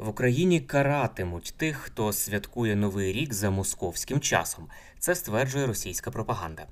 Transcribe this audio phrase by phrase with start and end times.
[0.00, 4.68] В Україні каратимуть тих, хто святкує новий рік за московським часом.
[4.98, 6.66] Це стверджує російська пропаганда.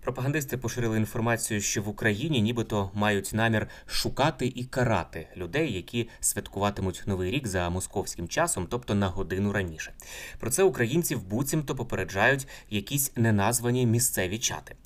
[0.00, 7.02] Пропагандисти поширили інформацію, що в Україні нібито мають намір шукати і карати людей, які святкуватимуть
[7.06, 9.92] новий рік за московським часом, тобто на годину раніше.
[10.38, 14.76] Про це українців буцімто попереджають якісь неназвані місцеві чати.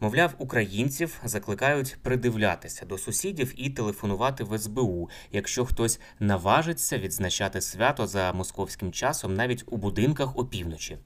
[0.00, 8.06] Мовляв, українців закликають придивлятися до сусідів і телефонувати в СБУ, якщо хтось наважиться відзначати свято
[8.06, 10.98] за московським часом навіть у будинках опівночі.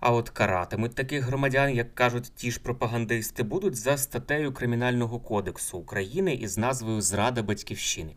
[0.00, 5.78] А от каратимуть таких громадян, як кажуть ті ж пропагандисти, будуть за статтею Кримінального кодексу
[5.78, 8.12] України із назвою Зрада батьківщини.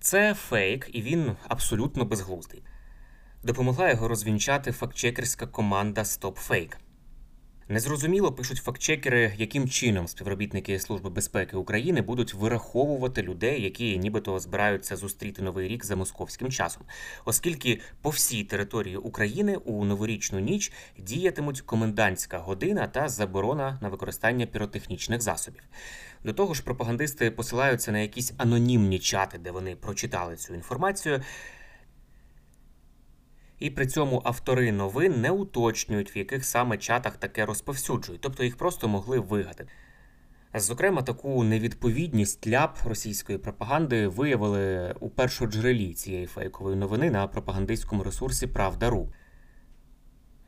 [0.00, 2.62] Це фейк, і він абсолютно безглуздий.
[3.42, 6.76] Допомогла його розвінчати фактчекерська команда StopFake.
[7.68, 14.96] Незрозуміло пишуть фактчекери, яким чином співробітники Служби безпеки України будуть вираховувати людей, які нібито збираються
[14.96, 16.82] зустріти новий рік за московським часом,
[17.24, 24.46] оскільки по всій території України у новорічну ніч діятимуть комендантська година та заборона на використання
[24.46, 25.62] піротехнічних засобів.
[26.24, 31.22] До того ж, пропагандисти посилаються на якісь анонімні чати, де вони прочитали цю інформацію.
[33.62, 38.56] І при цьому автори новин не уточнюють, в яких саме чатах таке розповсюджують, тобто їх
[38.56, 39.66] просто могли вигадати.
[40.54, 48.46] Зокрема, таку невідповідність ляп російської пропаганди виявили у першоджерелі цієї фейкової новини на пропагандистському ресурсі
[48.46, 49.12] Правда.ру.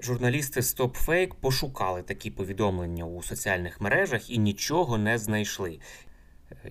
[0.00, 5.78] Журналісти StopFake пошукали такі повідомлення у соціальних мережах і нічого не знайшли.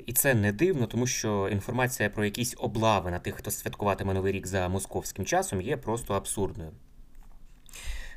[0.06, 4.34] І це не дивно, тому що інформація про якісь облави на тих, хто святкуватиме новий
[4.34, 6.72] рік за московським часом, є просто абсурдною.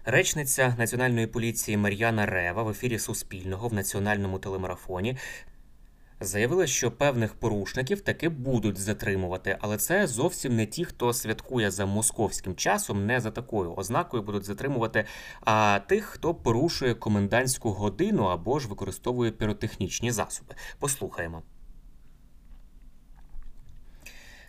[0.05, 5.17] Речниця національної поліції Мар'яна Рева в ефірі Суспільного в національному телемарафоні
[6.21, 11.87] заявила, що певних порушників таки будуть затримувати, але це зовсім не ті, хто святкує за
[11.87, 15.05] московським часом, не за такою ознакою будуть затримувати,
[15.41, 20.55] а тих, хто порушує комендантську годину або ж використовує піротехнічні засоби.
[20.79, 21.43] Послухаємо.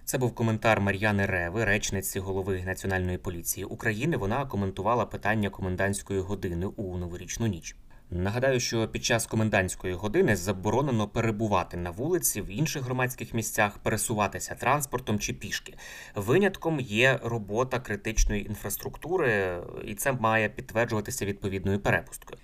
[0.07, 4.17] Це був коментар Мар'яни Реви, речниці голови Національної поліції України.
[4.17, 7.75] Вона коментувала питання комендантської години у новорічну ніч.
[8.11, 14.55] Нагадаю, що під час комендантської години заборонено перебувати на вулиці в інших громадських місцях, пересуватися
[14.55, 15.73] транспортом чи пішки.
[16.15, 22.39] Винятком є робота критичної інфраструктури, і це має підтверджуватися відповідною перепусткою.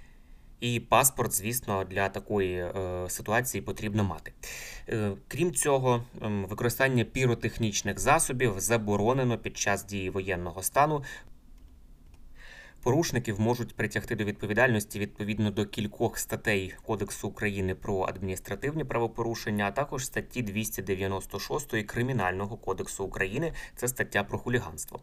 [0.64, 4.34] І паспорт, звісно, для такої е, ситуації потрібно мати.
[4.90, 11.04] Е, крім цього, е, використання піротехнічних засобів заборонено під час дії воєнного стану.
[12.84, 19.72] Порушників можуть притягти до відповідальності відповідно до кількох статей Кодексу України про адміністративні правопорушення, а
[19.72, 23.54] також статті 296 Кримінального кодексу України.
[23.76, 25.00] Це стаття про хуліганство.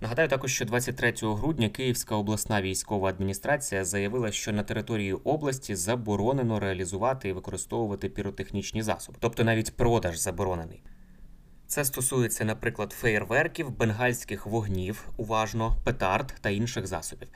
[0.00, 6.60] Нагадаю також, що 23 грудня Київська обласна військова адміністрація заявила, що на території області заборонено
[6.60, 10.82] реалізувати і використовувати піротехнічні засоби, тобто навіть продаж заборонений.
[11.66, 17.28] Це стосується, наприклад, феєрверків, бенгальських вогнів, уважно, петард та інших засобів.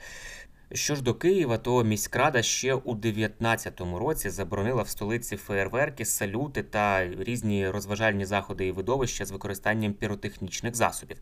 [0.73, 6.63] Що ж до Києва, то міськрада ще у 2019 році заборонила в столиці феєрверки, салюти
[6.63, 11.17] та різні розважальні заходи і видовища з використанням піротехнічних засобів.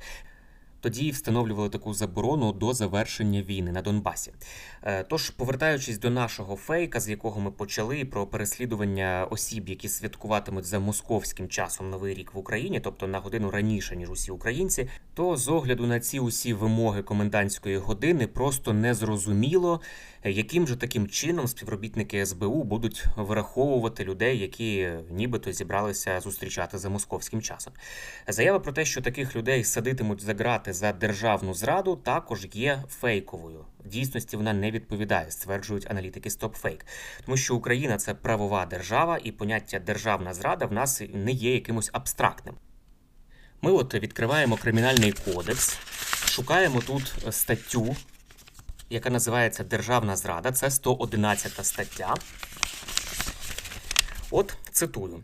[0.81, 4.31] Тоді встановлювали таку заборону до завершення війни на Донбасі.
[4.83, 10.65] Е, тож, повертаючись до нашого фейка, з якого ми почали про переслідування осіб, які святкуватимуть
[10.65, 15.37] за московським часом новий рік в Україні, тобто на годину раніше ніж усі українці, то
[15.37, 19.81] з огляду на ці усі вимоги комендантської години просто незрозуміло,
[20.23, 27.41] яким же таким чином співробітники СБУ будуть враховувати людей, які нібито зібралися зустрічати за московським
[27.41, 27.73] часом.
[28.27, 33.65] Заява про те, що таких людей садитимуть за грати за державну зраду, також є фейковою.
[33.85, 36.81] В дійсності вона не відповідає, стверджують аналітики StopFake.
[37.25, 41.89] тому що Україна це правова держава, і поняття державна зрада в нас не є якимось
[41.93, 42.55] абстрактним.
[43.61, 45.77] Ми от відкриваємо кримінальний кодекс,
[46.25, 47.95] шукаємо тут статтю
[48.89, 50.51] яка називається Державна зрада.
[50.51, 52.15] Це 111 стаття.
[54.31, 55.23] От цитую.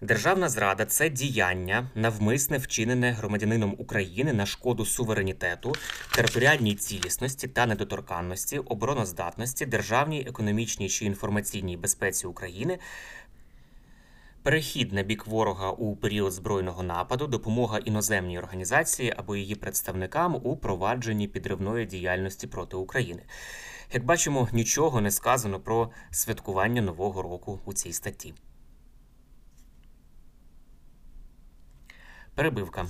[0.00, 5.72] Державна зрада це діяння, навмисне вчинене громадянином України на шкоду суверенітету,
[6.14, 12.78] територіальній цілісності та недоторканності, обороноздатності, державній економічній чи інформаційній безпеці України,
[14.42, 20.56] перехід на бік ворога у період збройного нападу, допомога іноземній організації або її представникам у
[20.56, 23.22] провадженні підривної діяльності проти України.
[23.92, 28.34] Як бачимо, нічого не сказано про святкування нового року у цій статті.
[32.36, 32.86] Перебивка.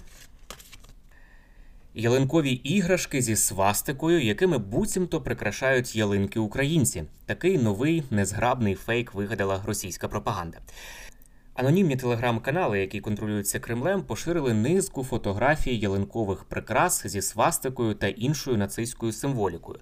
[1.94, 7.04] Ялинкові іграшки зі свастикою, якими буцімто прикрашають ялинки українці.
[7.26, 10.58] Такий новий незграбний фейк вигадала російська пропаганда.
[11.54, 19.12] Анонімні телеграм-канали, які контролюються Кремлем, поширили низку фотографій ялинкових прикрас зі свастикою та іншою нацистською
[19.12, 19.78] символікою,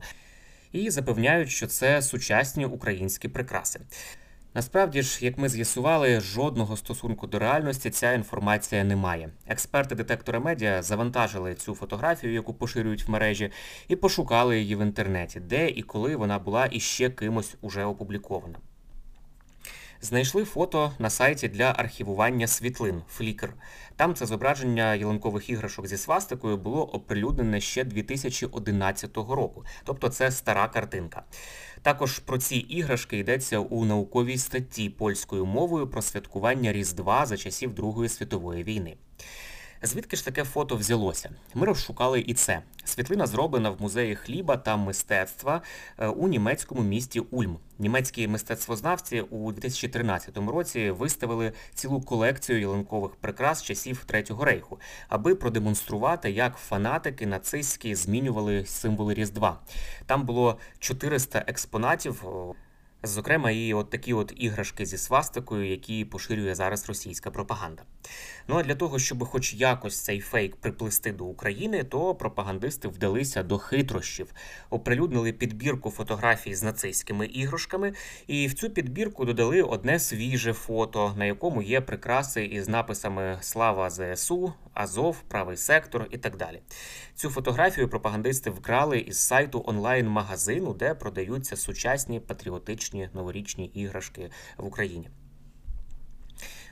[0.72, 3.80] і запевняють, що це сучасні українські прикраси.
[4.56, 9.30] Насправді ж, як ми з'ясували, жодного стосунку до реальності ця інформація не має.
[9.46, 13.50] Експерти детектора медіа завантажили цю фотографію, яку поширюють в мережі,
[13.88, 18.58] і пошукали її в інтернеті, де і коли вона була іще кимось уже опублікована.
[20.04, 23.48] Знайшли фото на сайті для архівування світлин Flickr.
[23.96, 30.68] Там це зображення ялинкових іграшок зі свастикою було оприлюднене ще 2011 року, тобто це стара
[30.68, 31.22] картинка.
[31.82, 37.74] Також про ці іграшки йдеться у науковій статті польською мовою про святкування Різдва за часів
[37.74, 38.96] Другої світової війни.
[39.86, 41.30] Звідки ж таке фото взялося?
[41.54, 42.62] Ми розшукали і це.
[42.84, 45.62] Світлина зроблена в музеї хліба та мистецтва
[45.98, 47.58] е, у німецькому місті Ульм.
[47.78, 56.30] Німецькі мистецтвознавці у 2013 році виставили цілу колекцію ялинкових прикрас часів Третього рейху, аби продемонструвати,
[56.30, 59.60] як фанатики нацистські змінювали символи Різдва.
[60.06, 62.24] Там було 400 експонатів.
[63.02, 67.82] Зокрема, і от такі от іграшки зі свастикою, які поширює зараз російська пропаганда.
[68.48, 73.42] Ну а для того, щоб хоч якось цей фейк приплести до України, то пропагандисти вдалися
[73.42, 74.32] до хитрощів,
[74.70, 77.94] оприлюднили підбірку фотографій з нацистськими іграшками,
[78.26, 83.90] і в цю підбірку додали одне свіже фото, на якому є прикраси із написами Слава
[83.90, 86.60] ЗСУ, Азов, Правий сектор і так далі.
[87.14, 95.08] Цю фотографію пропагандисти вкрали із сайту онлайн-магазину, де продаються сучасні патріотичні новорічні іграшки в Україні.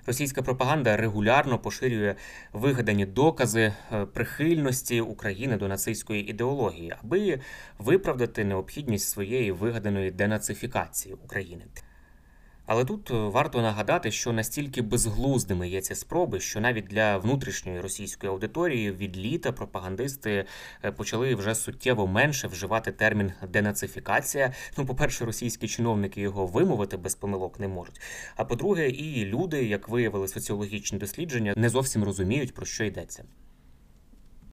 [0.07, 2.15] Російська пропаганда регулярно поширює
[2.53, 7.41] вигадані докази е, прихильності України до нацистської ідеології, аби
[7.79, 11.65] виправдати необхідність своєї вигаданої денацифікації України.
[12.67, 17.81] Але тут е, варто нагадати, що настільки безглуздими є ці спроби, що навіть для внутрішньої
[17.81, 20.45] російської аудиторії від літа пропагандисти
[20.85, 24.53] е, почали вже суттєво менше вживати термін денацифікація.
[24.79, 28.01] Ну, по-перше, російські чиновники його вимовити без помилок не можуть.
[28.37, 33.25] А по-друге, і люди, як виявили соціологічні дослідження, не зовсім розуміють про що йдеться.